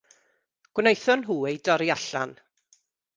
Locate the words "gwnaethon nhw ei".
0.79-1.59